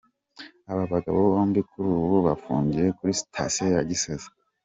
[0.71, 4.27] Aba bagabo bombi kuri ubu bafungiye kuri sitasiyo ya Gisozi.